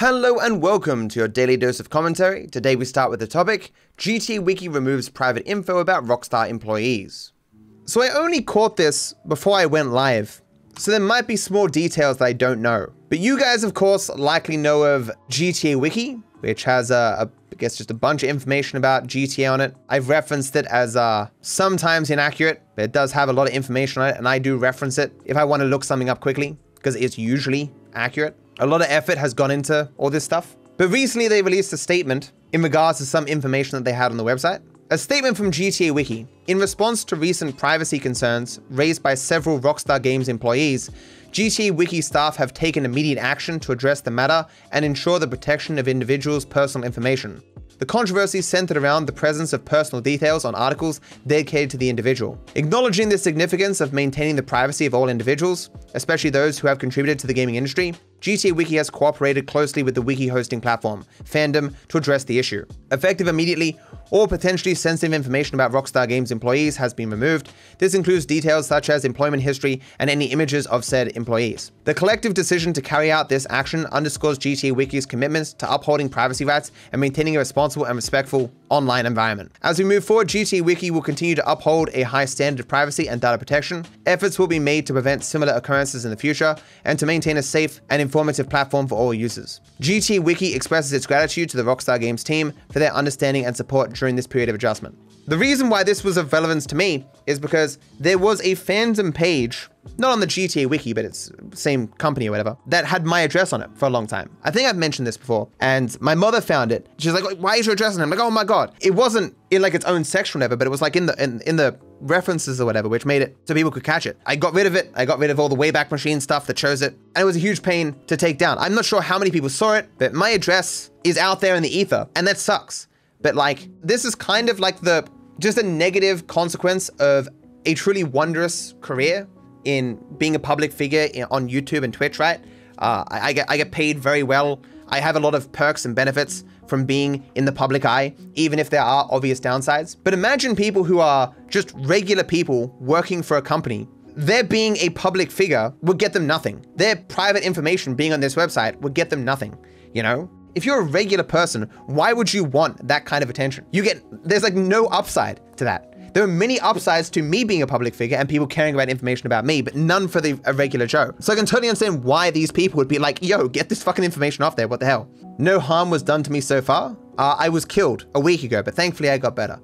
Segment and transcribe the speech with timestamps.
[0.00, 2.46] Hello and welcome to your daily dose of commentary.
[2.46, 7.34] Today we start with the topic GTA Wiki removes private info about Rockstar employees.
[7.84, 10.40] So I only caught this before I went live,
[10.78, 12.86] so there might be small details that I don't know.
[13.10, 17.56] But you guys, of course, likely know of GTA Wiki, which has a, a I
[17.58, 19.76] guess just a bunch of information about GTA on it.
[19.90, 24.00] I've referenced it as uh, sometimes inaccurate, but it does have a lot of information
[24.00, 26.56] on it, and I do reference it if I want to look something up quickly,
[26.76, 28.34] because it's usually accurate.
[28.62, 30.54] A lot of effort has gone into all this stuff.
[30.76, 34.18] But recently they released a statement in regards to some information that they had on
[34.18, 34.60] the website.
[34.90, 36.26] A statement from GTA Wiki.
[36.46, 40.90] In response to recent privacy concerns raised by several Rockstar Games employees,
[41.32, 45.78] GTA Wiki staff have taken immediate action to address the matter and ensure the protection
[45.78, 47.42] of individuals' personal information.
[47.78, 52.38] The controversy centered around the presence of personal details on articles dedicated to the individual.
[52.56, 57.18] Acknowledging the significance of maintaining the privacy of all individuals, especially those who have contributed
[57.20, 61.74] to the gaming industry, GTA Wiki has cooperated closely with the wiki hosting platform, Fandom,
[61.88, 62.64] to address the issue.
[62.92, 63.78] Effective immediately,
[64.10, 67.50] all potentially sensitive information about Rockstar Games employees has been removed.
[67.78, 71.72] This includes details such as employment history and any images of said employees.
[71.84, 76.44] The collective decision to carry out this action underscores GTA Wiki's commitments to upholding privacy
[76.44, 79.52] rights and maintaining a responsible and respectful online environment.
[79.62, 83.08] As we move forward, GTA Wiki will continue to uphold a high standard of privacy
[83.08, 83.84] and data protection.
[84.06, 87.42] Efforts will be made to prevent similar occurrences in the future and to maintain a
[87.42, 89.60] safe and informative platform for all users.
[89.82, 93.92] GTA Wiki expresses its gratitude to the Rockstar Games team for their understanding and support
[93.92, 94.96] during this period of adjustment.
[95.30, 99.14] The reason why this was of relevance to me is because there was a fandom
[99.14, 103.20] page, not on the GTA wiki, but it's same company or whatever, that had my
[103.20, 104.28] address on it for a long time.
[104.42, 105.48] I think I've mentioned this before.
[105.60, 106.88] And my mother found it.
[106.98, 108.02] She's like, why is your address on it?
[108.02, 108.74] I'm like, oh my God.
[108.80, 111.22] It wasn't in like its own section or whatever, but it was like in the
[111.22, 114.18] in, in the references or whatever, which made it so people could catch it.
[114.26, 114.90] I got rid of it.
[114.96, 116.94] I got rid of all the Wayback Machine stuff that shows it.
[117.14, 118.58] And it was a huge pain to take down.
[118.58, 121.62] I'm not sure how many people saw it, but my address is out there in
[121.62, 122.08] the ether.
[122.16, 122.88] And that sucks.
[123.22, 125.06] But like, this is kind of like the
[125.40, 127.28] just a negative consequence of
[127.66, 129.26] a truly wondrous career
[129.64, 132.40] in being a public figure in, on YouTube and Twitch, right?
[132.78, 134.62] Uh, I, I, get I get paid very well.
[134.88, 138.58] I have a lot of perks and benefits from being in the public eye, even
[138.58, 139.96] if there are obvious downsides.
[140.02, 143.88] But imagine people who are just regular people working for a company.
[144.16, 146.64] Their being a public figure would get them nothing.
[146.76, 149.56] Their private information being on this website would get them nothing,
[149.94, 150.30] you know?
[150.54, 153.66] If you're a regular person, why would you want that kind of attention?
[153.72, 155.86] You get, there's like no upside to that.
[156.12, 159.26] There are many upsides to me being a public figure and people caring about information
[159.26, 161.14] about me, but none for the regular Joe.
[161.20, 164.04] So I can totally understand why these people would be like, yo, get this fucking
[164.04, 165.08] information off there, what the hell?
[165.38, 166.96] No harm was done to me so far.
[167.16, 169.60] Uh, I was killed a week ago, but thankfully I got better.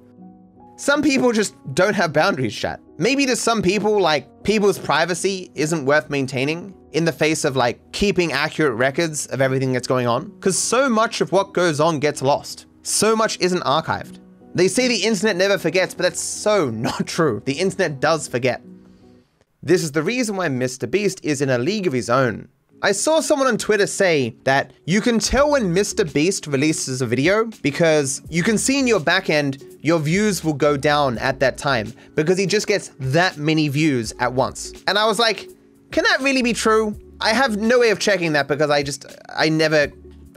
[0.77, 2.79] Some people just don't have boundaries, chat.
[2.99, 7.79] Maybe to some people, like, people's privacy isn't worth maintaining in the face of like
[7.91, 10.29] keeping accurate records of everything that's going on.
[10.29, 12.65] Because so much of what goes on gets lost.
[12.81, 14.19] So much isn't archived.
[14.55, 17.41] They say the internet never forgets, but that's so not true.
[17.45, 18.61] The internet does forget.
[19.61, 20.89] This is the reason why Mr.
[20.89, 22.47] Beast is in a league of his own.
[22.81, 26.11] I saw someone on Twitter say that you can tell when Mr.
[26.13, 30.75] Beast releases a video because you can see in your backend your views will go
[30.75, 34.73] down at that time because he just gets that many views at once.
[34.85, 35.47] And I was like,
[35.91, 36.93] can that really be true?
[37.21, 39.89] I have no way of checking that because I just, I never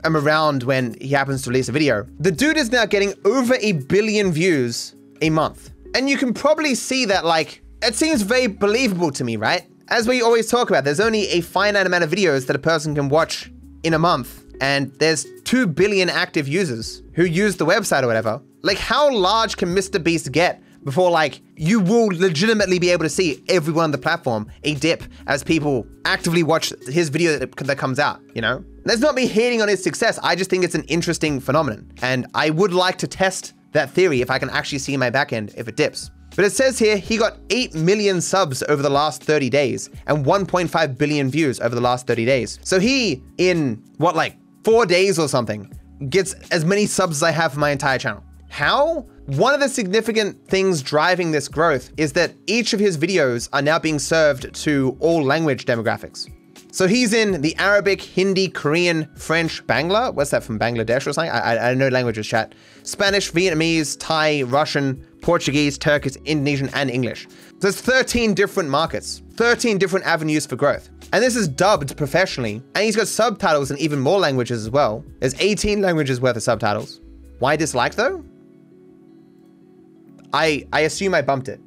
[0.05, 2.07] am around when he happens to release a video.
[2.19, 5.71] The dude is now getting over a billion views a month.
[5.95, 9.67] And you can probably see that like, it seems very believable to me, right?
[9.89, 12.95] As we always talk about, there's only a finite amount of videos that a person
[12.95, 13.51] can watch
[13.83, 14.40] in a month.
[14.61, 18.41] And there's 2 billion active users who use the website or whatever.
[18.61, 20.01] Like how large can Mr.
[20.01, 24.47] Beast get before like you will legitimately be able to see everyone on the platform
[24.63, 28.63] a dip as people actively watch his video that, comes out, you know?
[28.85, 30.19] That's not me hating on his success.
[30.23, 31.91] I just think it's an interesting phenomenon.
[32.01, 35.55] And I would like to test that theory if I can actually see my backend
[35.57, 36.11] if it dips.
[36.35, 40.25] But it says here he got 8 million subs over the last 30 days and
[40.25, 42.59] 1.5 billion views over the last 30 days.
[42.63, 45.71] So he, in what, like four days or something,
[46.09, 48.23] gets as many subs as I have for my entire channel.
[48.49, 49.07] How?
[49.27, 53.61] One of the significant things driving this growth is that each of his videos are
[53.61, 56.29] now being served to all language demographics.
[56.73, 60.13] So he's in the Arabic, Hindi, Korean, French, Bangla.
[60.13, 61.31] What's that from Bangladesh or something?
[61.31, 62.55] I, I, I know languages chat.
[62.83, 67.27] Spanish, Vietnamese, Thai, Russian, Portuguese, Turkish, Indonesian, and English.
[67.29, 70.89] So there's 13 different markets, 13 different avenues for growth.
[71.13, 72.63] And this is dubbed professionally.
[72.75, 75.03] And he's got subtitles in even more languages as well.
[75.19, 77.01] There's 18 languages worth of subtitles.
[77.39, 78.23] Why dislike though?
[80.33, 81.59] I, I assume I bumped it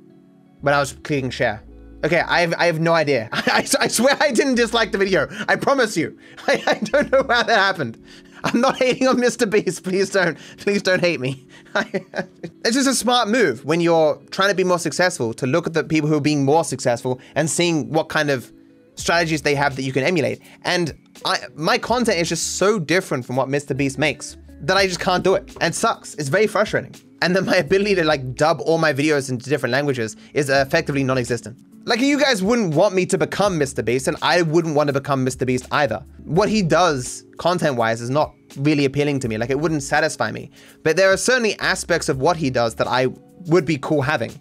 [0.63, 1.63] when I was clicking share.
[2.05, 3.29] Okay, I have, I have no idea.
[3.33, 5.29] I, I swear I didn't dislike the video.
[5.49, 6.19] I promise you.
[6.47, 8.03] I, I don't know how that happened.
[8.45, 9.49] I'm not hating on Mr.
[9.49, 9.83] Beast.
[9.85, 11.47] Please don't, please don't hate me.
[11.75, 15.73] it's just a smart move when you're trying to be more successful to look at
[15.73, 18.53] the people who are being more successful and seeing what kind of
[18.97, 20.41] strategies they have that you can emulate.
[20.63, 23.77] And I, my content is just so different from what Mr.
[23.77, 25.57] Beast makes that I just can't do it.
[25.61, 26.15] And sucks.
[26.15, 26.95] It's very frustrating.
[27.23, 31.05] And then my ability to like dub all my videos into different languages is effectively
[31.05, 31.59] non-existent.
[31.87, 33.85] Like you guys wouldn't want me to become Mr.
[33.85, 35.47] Beast and I wouldn't want to become Mr.
[35.47, 36.03] Beast either.
[36.25, 39.37] What he does content-wise is not really appealing to me.
[39.37, 40.51] Like it wouldn't satisfy me.
[40.83, 43.09] But there are certainly aspects of what he does that I
[43.47, 44.33] would be cool having.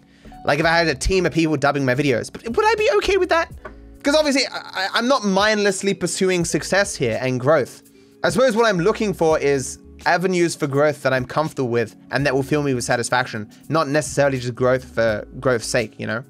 [0.46, 2.90] Like if I had a team of people dubbing my videos, but would I be
[2.96, 3.52] okay with that?
[4.04, 7.90] Because obviously I, I'm not mindlessly pursuing success here and growth.
[8.22, 12.26] I suppose what I'm looking for is avenues for growth that I'm comfortable with and
[12.26, 16.22] that will fill me with satisfaction, not necessarily just growth for growth's sake, you know?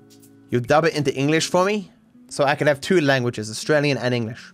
[0.50, 1.91] You dub it into English for me
[2.29, 4.53] so I can have two languages, Australian and English.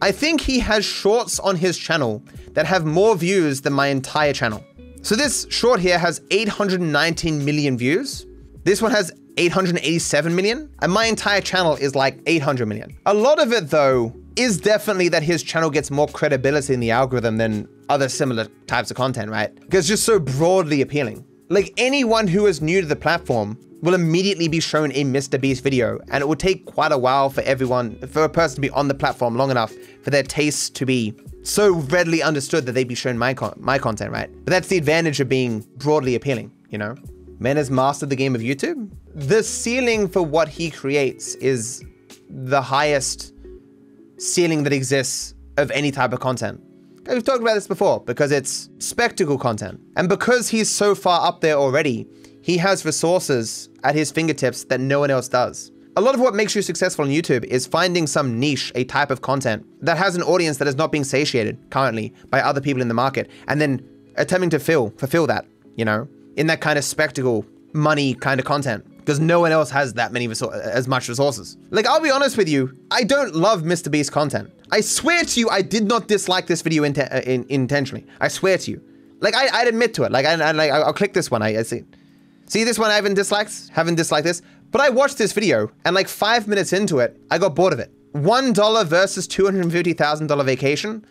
[0.00, 2.22] I think he has shorts on his channel
[2.54, 4.64] that have more views than my entire channel.
[5.02, 8.24] So this short here has 819 million views.
[8.62, 12.96] This one has 887 million, and my entire channel is like 800 million.
[13.06, 16.90] A lot of it though is definitely that his channel gets more credibility in the
[16.90, 19.54] algorithm than other similar types of content, right?
[19.54, 21.24] Because it's just so broadly appealing.
[21.48, 25.38] Like anyone who is new to the platform will immediately be shown a Mr.
[25.38, 28.60] Beast video, and it will take quite a while for everyone, for a person to
[28.62, 32.72] be on the platform long enough for their tastes to be so readily understood that
[32.72, 34.30] they'd be shown my, con my content, right?
[34.32, 36.96] But that's the advantage of being broadly appealing, you know?
[37.38, 38.90] Men has mastered the game of YouTube.
[39.14, 41.84] The ceiling for what he creates is
[42.28, 43.32] the highest
[44.18, 46.60] ceiling that exists of any type of content.
[47.06, 49.80] We've talked about this before because it's spectacle content.
[49.94, 52.08] And because he's so far up there already,
[52.42, 55.70] he has resources at his fingertips that no one else does.
[55.96, 59.12] A lot of what makes you successful on YouTube is finding some niche, a type
[59.12, 62.82] of content that has an audience that is not being satiated currently by other people
[62.82, 63.80] in the market, and then
[64.16, 65.46] attempting to fill, fulfill that,
[65.76, 69.70] you know, in that kind of spectacle, money kind of content because no one else
[69.70, 71.58] has that many as much resources.
[71.70, 73.90] Like, I'll be honest with you, I don't love Mr.
[73.90, 74.50] Beast content.
[74.72, 78.06] I swear to you, I did not dislike this video in uh, in intentionally.
[78.20, 78.82] I swear to you.
[79.20, 80.12] Like, I, would admit to it.
[80.12, 81.42] Like, I, I, like, I'll click this one.
[81.42, 81.84] I, I see.
[82.46, 83.68] See this one I haven't disliked?
[83.72, 84.42] Haven't disliked this?
[84.70, 87.78] But I watched this video, and like five minutes into it, I got bored of
[87.78, 87.92] it.
[88.14, 91.04] $1 versus $250,000 vacation.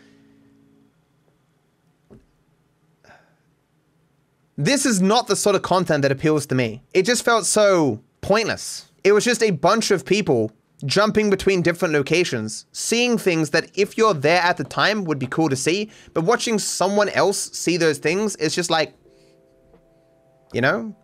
[4.58, 6.84] This is not the sort of content that appeals to me.
[6.94, 8.92] It just felt so pointless.
[9.04, 10.52] It was just a bunch of people
[10.86, 15.26] jumping between different locations, seeing things that if you're there at the time would be
[15.28, 18.94] cool to see, but watching someone else see those things is just like,
[20.54, 20.96] you know?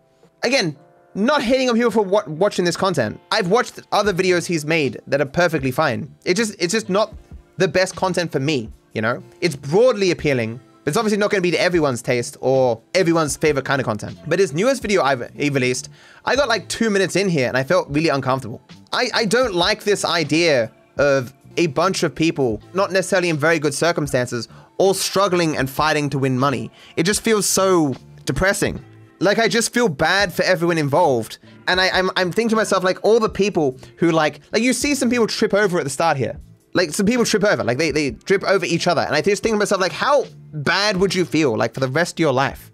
[0.44, 0.78] Again,
[1.16, 3.20] not hating on people for watching this content.
[3.32, 6.14] I've watched other videos he's made that are perfectly fine.
[6.24, 7.16] It just it's just not
[7.58, 9.24] the best content for me, you know?
[9.42, 13.66] It's broadly appealing, it's obviously not going to be to everyone's taste or everyone's favorite
[13.66, 14.18] kind of content.
[14.28, 15.90] But his newest video I've released,
[16.26, 18.62] I got like two minutes in here and I felt really uncomfortable.
[18.92, 23.60] I, I don't like this idea of a bunch of people, not necessarily in very
[23.60, 24.48] good circumstances,
[24.78, 26.72] all struggling and fighting to win money.
[26.96, 27.94] It just feels so
[28.26, 28.84] depressing.
[29.20, 31.40] Like I just feel bad for everyone involved.
[31.68, 34.74] And I, I'm, I'm thinking to myself, like all the people who like, like you
[34.74, 36.40] see some people trip over at the start here
[36.74, 39.02] like some people trip over, like they, they trip over each other.
[39.02, 41.88] And I just think to myself, like, how bad would you feel like for the
[41.88, 42.72] rest of your life?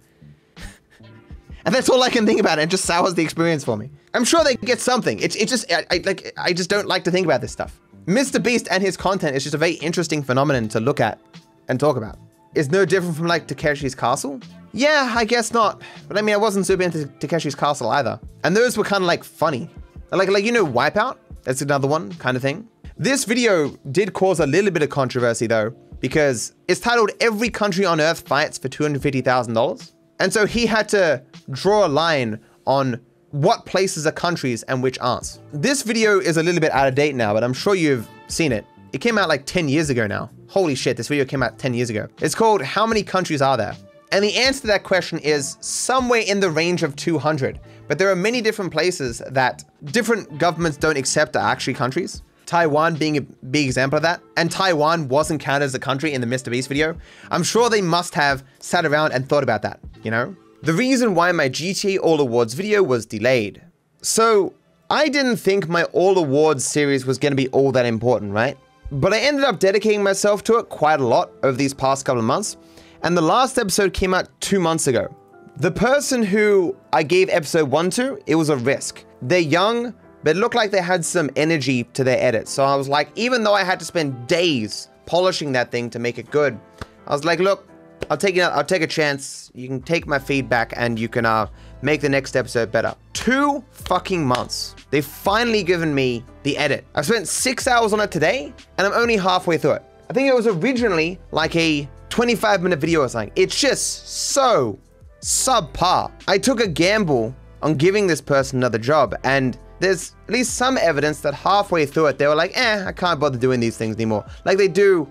[1.66, 2.60] and that's all I can think about.
[2.60, 2.64] It.
[2.64, 3.90] it just sours the experience for me.
[4.14, 5.20] I'm sure they get something.
[5.20, 7.80] It's, it's just, I, I, like, I just don't like to think about this stuff.
[8.06, 8.42] Mr.
[8.42, 11.20] Beast and his content is just a very interesting phenomenon to look at
[11.68, 12.18] and talk about.
[12.54, 14.40] It's no different from like Takeshi's Castle.
[14.72, 15.82] Yeah, I guess not.
[16.08, 18.20] But I mean, I wasn't super into Takeshi's Castle either.
[18.44, 19.70] And those were kind of like funny.
[20.12, 21.18] Like, like, you know, Wipeout?
[21.44, 22.68] That's another one kind of thing.
[22.98, 27.84] This video did cause a little bit of controversy though, because it's titled Every Country
[27.84, 29.94] on Earth Fights for $250,000.
[30.22, 31.22] And so he had to
[31.52, 35.40] draw a line on what places are countries and which aren't.
[35.52, 38.54] This video is a little bit out of date now, but I'm sure you've seen
[38.54, 38.66] it.
[38.94, 40.30] It came out like 10 years ago now.
[40.48, 42.08] Holy shit, this video came out 10 years ago.
[42.22, 43.76] It's called How Many Countries Are There?
[44.14, 47.60] And the answer to that question is somewhere in the range of 200.
[47.90, 52.22] But there are many different places that different governments don't accept are actually countries.
[52.46, 56.22] Taiwan being a big example of that, and Taiwan wasn't counted as a country in
[56.22, 56.52] the Mr.
[56.52, 56.96] Beast video,
[57.32, 60.36] I'm sure they must have sat around and thought about that, you know?
[60.64, 63.62] The reason why my GTA All Awards video was delayed.
[64.02, 64.54] So,
[64.90, 68.58] I didn't think my All Awards series was going to be all that important, right?
[68.92, 72.20] But I ended up dedicating myself to it quite a lot over these past couple
[72.20, 72.58] of months,
[73.02, 75.14] and the last episode came out two months ago.
[75.58, 79.04] The person who I gave episode one to, it was a risk.
[79.22, 79.94] They're young,
[80.26, 82.48] but it looked like they had some energy to their edit.
[82.48, 86.00] So I was like, even though I had to spend days polishing that thing to
[86.00, 86.60] make it good,
[87.06, 87.68] I was like, look,
[88.10, 88.42] I'll take it.
[88.42, 89.52] I'll take a chance.
[89.54, 91.46] You can take my feedback and you can uh,
[91.84, 92.96] make the next episode better.
[93.14, 94.76] Two fucking months.
[94.90, 96.86] They've finally given me the edit.
[96.96, 99.84] I've spent six hours on it today and I'm only halfway through it.
[100.10, 103.32] I think it was originally like a 25 minute video or something.
[103.36, 104.80] It's just so
[105.22, 106.12] subpar.
[106.28, 110.78] I took a gamble on giving this person another job and there's at least some
[110.78, 113.96] evidence that halfway through it, they were like, eh, I can't bother doing these things
[113.96, 114.26] anymore.
[114.46, 115.10] Like they do,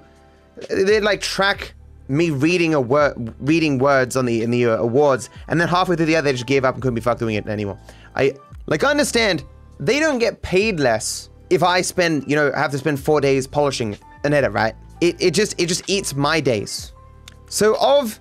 [0.68, 1.74] they like track
[2.08, 5.96] me reading a word, reading words on the in the uh, awards, and then halfway
[5.96, 7.78] through the other, they just gave up and couldn't be fucked doing it anymore.
[8.14, 8.34] I
[8.66, 9.44] like I understand
[9.80, 13.46] they don't get paid less if I spend, you know, have to spend four days
[13.46, 14.74] polishing an edit, right?
[15.00, 16.92] It it just it just eats my days.
[17.48, 18.18] So of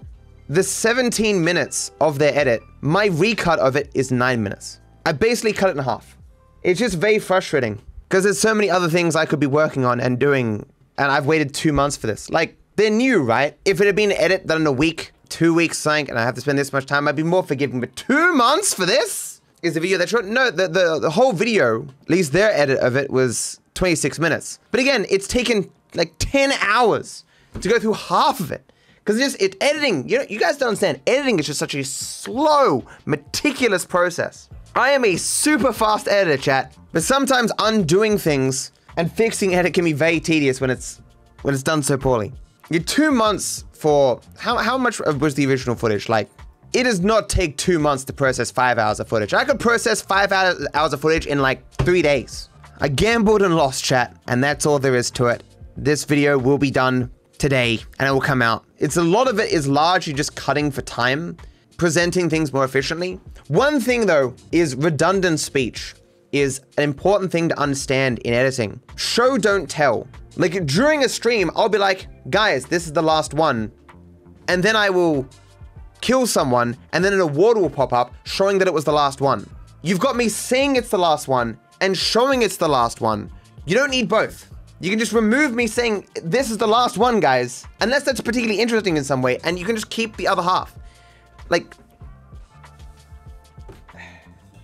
[0.50, 4.82] the 17 minutes of their edit, my recut of it is nine minutes.
[5.06, 6.18] I basically cut it in half.
[6.64, 10.00] It's just very frustrating because there's so many other things I could be working on
[10.00, 10.66] and doing,
[10.98, 12.30] and I've waited two months for this.
[12.30, 13.58] Like, they're new, right?
[13.66, 16.24] If it had been an edit done in a week, two weeks sank, and I
[16.24, 17.82] have to spend this much time, I'd be more forgiving.
[17.82, 19.42] But two months for this?
[19.62, 20.26] Is the video that short?
[20.26, 24.60] No, the, the, the whole video, at least their edit of it, was 26 minutes.
[24.72, 27.24] But again, it's taken like 10 hours
[27.60, 28.72] to go through half of it.
[29.04, 31.02] Because just it editing, you know, you guys don't understand.
[31.06, 34.50] Editing is just such a slow, meticulous process.
[34.76, 39.86] I am a super fast editor, chat, but sometimes undoing things and fixing edit can
[39.86, 41.00] be very tedious when it's
[41.44, 42.34] when it's done so poorly.
[42.72, 46.10] You're two months for how how much was the original footage?
[46.10, 46.28] Like,
[46.74, 49.32] it does not take two months to process five hours of footage.
[49.32, 52.50] I could process five hours of footage in like three days.
[52.80, 55.44] I gambled and lost, chat, and that's all there is to it.
[55.78, 58.66] This video will be done today, and it will come out.
[58.80, 61.38] It's a lot of it is largely just cutting for time
[61.78, 63.20] presenting things more efficiently.
[63.48, 65.96] One thing though is redundant speech
[66.32, 68.80] is an important thing to understand in editing.
[68.96, 70.08] Show don't tell.
[70.36, 73.72] Like during a stream, I'll be like, guys, this is the last one.
[74.48, 75.28] And then I will
[76.02, 79.22] kill someone and then an award will pop up showing that it was the last
[79.22, 79.48] one.
[79.84, 83.32] You've got me saying it's the last one and showing it's the last one.
[83.66, 84.50] You don't need both.
[84.80, 88.60] You can just remove me saying this is the last one, guys, unless that's particularly
[88.60, 90.76] interesting in some way, and you can just keep the other half.
[91.50, 91.76] Like,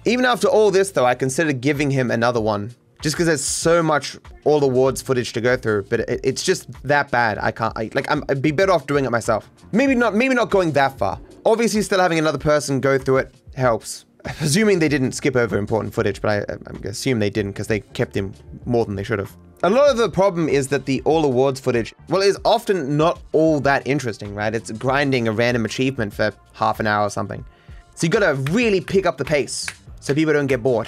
[0.05, 2.75] even after all this, though, I considered giving him another one.
[3.01, 6.43] Just because there's so much all the awards footage to go through, but it, it's
[6.43, 7.37] just that bad.
[7.37, 9.49] I can't, I, like, I'm, I'd be better off doing it myself.
[9.71, 11.19] Maybe not, maybe not going that far.
[11.45, 14.05] Obviously, still having another person go through it helps.
[14.41, 17.79] Assuming they didn't skip over important footage, but I, I assume they didn't because they
[17.79, 18.33] kept him
[18.65, 19.35] more than they should have.
[19.61, 23.21] A lot of the problem is that the all awards footage, well, is often not
[23.33, 24.55] all that interesting, right?
[24.55, 27.43] It's grinding a random achievement for half an hour or something.
[27.93, 29.67] So you gotta really pick up the pace
[29.99, 30.87] so people don't get bored.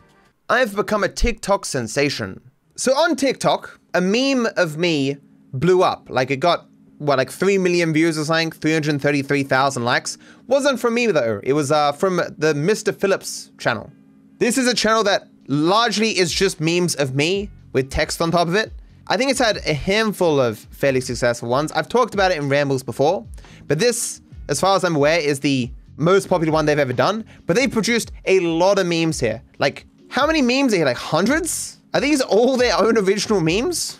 [0.48, 2.40] I've become a TikTok sensation.
[2.76, 5.16] So on TikTok, a meme of me
[5.52, 6.08] blew up.
[6.08, 8.52] Like it got, what, like 3 million views or something?
[8.52, 10.16] 333,000 likes.
[10.46, 11.40] Wasn't from me though.
[11.42, 12.94] It was uh, from the Mr.
[12.94, 13.90] Phillips channel.
[14.38, 18.48] This is a channel that largely is just memes of me with text on top
[18.48, 18.72] of it.
[19.08, 21.72] I think it's had a handful of fairly successful ones.
[21.72, 23.26] I've talked about it in rambles before,
[23.66, 27.24] but this, as far as I'm aware, is the most popular one they've ever done.
[27.46, 29.42] But they've produced a lot of memes here.
[29.58, 30.86] Like, how many memes are here?
[30.86, 31.78] Like hundreds?
[31.94, 33.98] Are these all their own original memes?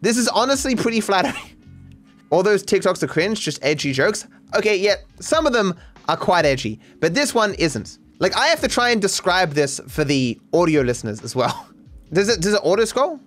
[0.00, 1.56] This is honestly pretty flattering.
[2.30, 4.26] all those TikToks are cringe, just edgy jokes.
[4.54, 5.74] Okay, yeah, some of them
[6.08, 7.98] are quite edgy, but this one isn't.
[8.20, 11.66] Like, I have to try and describe this for the audio listeners as well.
[12.12, 13.20] Does it, does it auto scroll?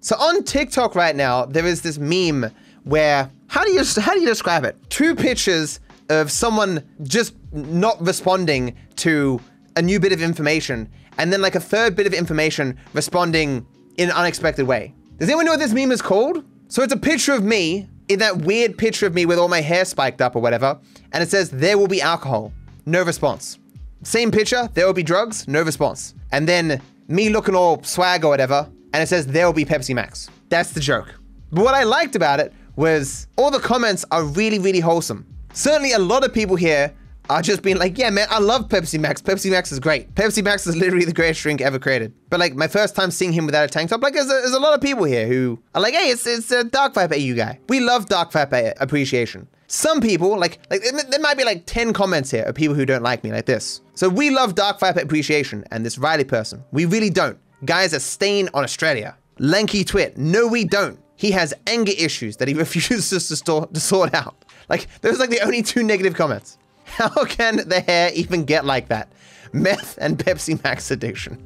[0.00, 2.50] So on TikTok right now, there is this meme
[2.84, 4.74] where how do you how do you describe it?
[4.88, 9.38] Two pictures of someone just not responding to
[9.76, 13.66] a new bit of information, and then like a third bit of information responding
[13.98, 14.94] in an unexpected way.
[15.18, 16.42] Does anyone know what this meme is called?
[16.72, 19.60] So it's a picture of me in that weird picture of me with all my
[19.60, 20.80] hair spiked up or whatever,
[21.12, 22.50] and it says there will be alcohol.
[22.86, 23.58] No response.
[24.04, 26.14] Same picture, there will be drugs, no response.
[26.30, 29.94] And then me looking all swag or whatever, and it says there will be Pepsi
[29.94, 30.30] Max.
[30.48, 31.14] That's the joke.
[31.50, 35.26] But what I liked about it was all the comments are really, really wholesome.
[35.52, 36.90] Certainly a lot of people here
[37.32, 39.22] are just being like, yeah, man, I love Pepsi Max.
[39.22, 40.14] Pepsi Max is great.
[40.14, 42.12] Pepsi Max is literally the greatest drink ever created.
[42.30, 44.52] But like my first time seeing him without a tank top, like there's a, there's
[44.52, 47.34] a lot of people here who are like, hey, it's, it's a Dark Viper AU
[47.34, 47.58] guy.
[47.68, 49.48] We love Dark Viper appreciation.
[49.66, 53.02] Some people, like, like there might be like 10 comments here of people who don't
[53.02, 53.80] like me like this.
[53.94, 56.62] So we love Dark Viper appreciation and this Riley person.
[56.72, 57.38] We really don't.
[57.64, 59.16] Guys are staying on Australia.
[59.38, 60.18] Lanky Twit.
[60.18, 60.98] No, we don't.
[61.16, 64.44] he has anger issues that he refuses to, store, to sort out.
[64.68, 66.58] Like, those are like the only two negative comments.
[66.96, 69.10] How can the hair even get like that?
[69.54, 71.42] Meth and Pepsi Max addiction.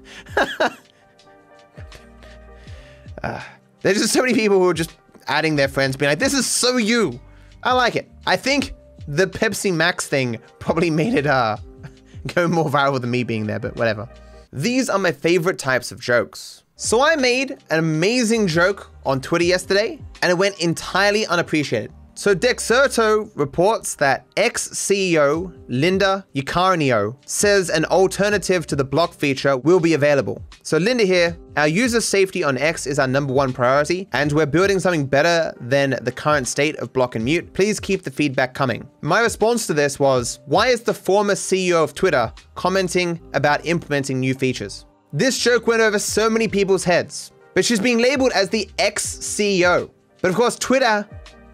[3.23, 3.41] uh,
[3.83, 4.97] there's just so many people who are just
[5.29, 7.21] adding their friends, being like, this is so you.
[7.63, 8.11] I like it.
[8.27, 8.75] I think
[9.07, 11.59] the Pepsi Max thing probably made it uh,
[12.35, 14.09] go more viral than me being there, but whatever.
[14.53, 16.65] These are my favorite types of jokes.
[16.75, 21.93] So I made an amazing joke on Twitter yesterday, and it went entirely unappreciated.
[22.19, 29.81] So Dexerto reports that ex-CEO Linda Yaccarino says an alternative to the block feature will
[29.81, 30.43] be available.
[30.63, 34.47] So Linda here, our user safety on X is our number one priority, and we're
[34.47, 37.53] building something better than the current state of block and mute.
[37.53, 38.89] Please keep the feedback coming.
[39.03, 44.21] My response to this was, why is the former CEO of Twitter commenting about implementing
[44.21, 44.87] new features?
[45.13, 49.91] This joke went over so many people's heads, but she's being labeled as the ex-CEO.
[50.23, 51.07] But of course, Twitter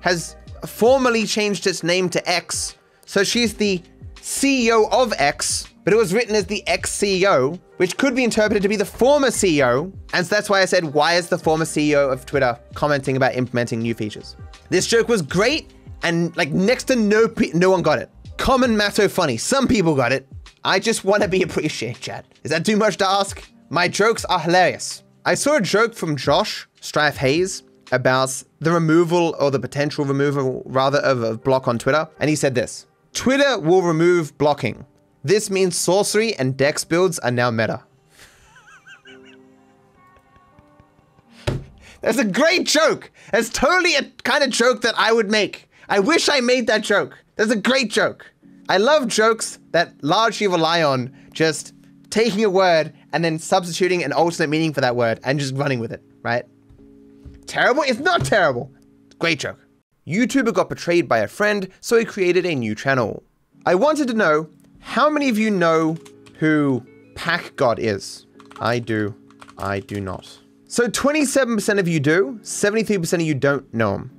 [0.03, 2.77] has formally changed its name to X.
[3.07, 3.83] So she's the
[4.17, 8.69] CEO of X, but it was written as the ex-CEO, which could be interpreted to
[8.69, 9.93] be the former CEO.
[10.15, 13.35] And so that's why I said, why is the former CEO of Twitter commenting about
[13.35, 14.37] implementing new features?
[14.71, 18.11] This joke was great, and like next to no no one got it.
[18.37, 19.37] Common Matto funny.
[19.37, 20.27] Some people got it.
[20.65, 22.25] I just want to be appreciated, Chad.
[22.45, 23.43] Is that too much to ask?
[23.71, 25.03] My jokes are hilarious.
[25.25, 30.63] I saw a joke from Josh Strife Hayes about the removal or the potential removal
[30.65, 32.09] rather of a block on Twitter.
[32.19, 34.85] And he said this, Twitter will remove blocking.
[35.23, 37.85] This means sorcery and dex builds are now meta.
[42.01, 43.13] That's a great joke.
[43.31, 45.71] That's totally a kind of joke that I would make.
[45.89, 47.17] I wish I made that joke.
[47.37, 48.33] That's a great joke.
[48.69, 51.75] I love jokes that largely rely on just
[52.11, 55.79] taking a word and then substituting an alternate meaning for that word and just running
[55.79, 56.45] with it, right?
[57.47, 57.83] Terrible?
[57.83, 58.71] It's not terrible.
[59.19, 59.59] Great joke.
[60.07, 63.23] YouTuber got betrayed by a friend, so he created a new channel.
[63.67, 64.49] I wanted to know
[64.81, 65.97] how many of you know
[66.39, 66.85] who
[67.15, 68.27] Pack God is?
[68.61, 69.15] I do.
[69.59, 70.39] I do not.
[70.67, 74.11] So 27% of you do, 73% of you don't know him.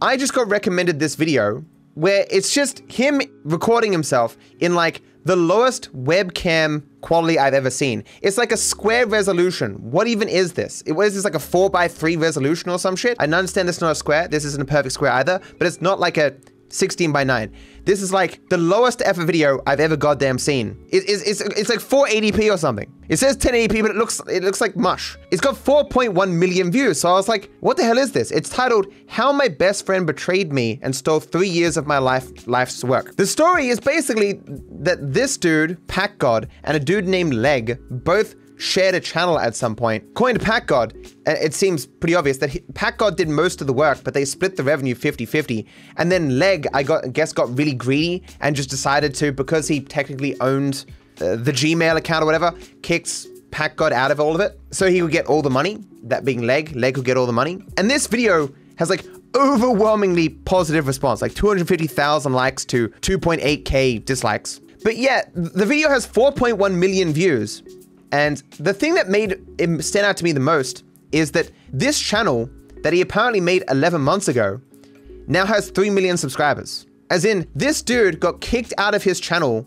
[0.00, 5.36] I just got recommended this video where it's just him recording himself in like the
[5.36, 8.04] lowest webcam quality I've ever seen.
[8.22, 9.74] It's like a square resolution.
[9.90, 10.82] What even is this?
[10.86, 13.16] It was this like a 4x3 resolution or some shit?
[13.20, 14.28] I understand this is not a square.
[14.28, 16.34] This isn't a perfect square either, but it's not like a
[16.68, 17.52] 16 by 9.
[17.84, 20.76] This is like the lowest ever video I've ever goddamn seen.
[20.90, 22.92] It, it's, it's, it's like 480p or something.
[23.08, 25.18] It says 1080p, but it looks it looks like mush.
[25.30, 28.30] It's got 4.1 million views, so I was like, what the hell is this?
[28.30, 32.46] It's titled, How My Best Friend Betrayed Me and Stole Three Years of My life
[32.46, 33.16] Life's Work.
[33.16, 34.40] The story is basically
[34.80, 39.56] that this dude, Pack God, and a dude named Leg both shared a channel at
[39.56, 40.14] some point.
[40.14, 40.94] coined to Pack God,
[41.26, 44.56] it seems pretty obvious that Pack God did most of the work, but they split
[44.56, 45.66] the revenue 50-50.
[45.96, 49.80] And then Leg, I got guess, got really greedy and just decided to, because he
[49.80, 50.86] technically owned
[51.20, 54.58] uh, the Gmail account or whatever, kicks Pack God out of all of it.
[54.70, 56.74] So he would get all the money, that being Leg.
[56.76, 57.62] Leg would get all the money.
[57.76, 64.60] And this video has like overwhelmingly positive response, like 250,000 likes to 2.8k dislikes.
[64.84, 67.62] But yeah, the video has 4.1 million views
[68.12, 71.98] and the thing that made him stand out to me the most is that this
[71.98, 72.48] channel
[72.82, 74.60] that he apparently made 11 months ago
[75.26, 76.86] now has 3 million subscribers.
[77.10, 79.66] As in, this dude got kicked out of his channel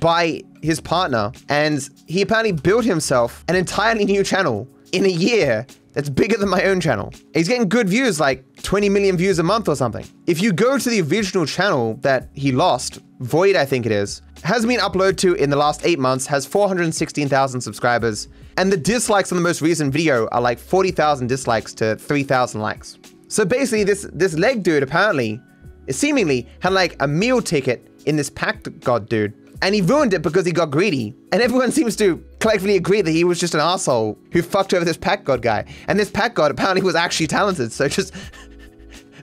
[0.00, 5.66] by his partner, and he apparently built himself an entirely new channel in a year
[5.92, 7.12] that's bigger than my own channel.
[7.34, 10.06] He's getting good views, like 20 million views a month or something.
[10.26, 14.20] If you go to the original channel that he lost, Void I think it is,
[14.42, 19.32] has been uploaded to in the last eight months, has 416,000 subscribers, and the dislikes
[19.32, 22.98] on the most recent video are like 40,000 dislikes to 3,000 likes.
[23.28, 25.40] So basically this, this leg dude apparently,
[25.88, 29.32] seemingly had like a meal ticket in this packed god dude
[29.62, 31.14] and he ruined it because he got greedy.
[31.32, 34.84] And everyone seems to collectively agree that he was just an asshole who fucked over
[34.84, 35.64] this pack god guy.
[35.88, 38.12] And this pack god apparently was actually talented, so just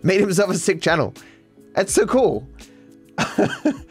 [0.02, 1.14] made himself a sick channel.
[1.76, 2.48] That's so cool.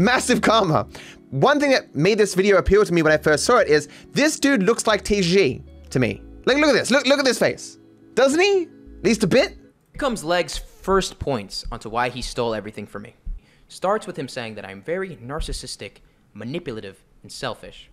[0.00, 0.88] Massive karma.
[1.30, 3.88] One thing that made this video appeal to me when I first saw it is
[4.12, 6.22] this dude looks like TG to me.
[6.46, 6.90] Like, look at this.
[6.90, 7.78] Look, look at this face.
[8.14, 8.62] Doesn't he?
[8.98, 9.50] At least a bit?
[9.92, 13.14] Here comes Leg's first points onto why he stole everything from me
[13.70, 15.98] starts with him saying that I'm very narcissistic,
[16.34, 17.88] manipulative, and selfish.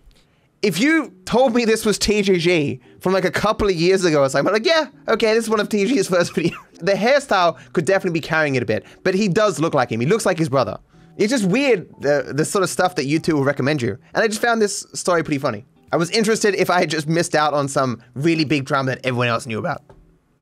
[0.63, 4.29] If you told me this was TGG from like a couple of years ago or
[4.29, 6.55] something, I'm like, yeah, okay, this is one of TG's first videos.
[6.79, 9.99] the hairstyle could definitely be carrying it a bit, but he does look like him.
[9.99, 10.79] He looks like his brother.
[11.17, 13.97] It's just weird, the, the sort of stuff that YouTube will recommend you.
[14.13, 15.65] And I just found this story pretty funny.
[15.91, 19.06] I was interested if I had just missed out on some really big drama that
[19.06, 19.82] everyone else knew about.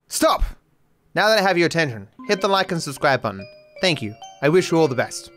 [0.10, 0.44] Stop!
[1.14, 3.48] Now that I have your attention, hit the like and subscribe button.
[3.80, 4.16] Thank you.
[4.42, 5.32] I wish you all the best.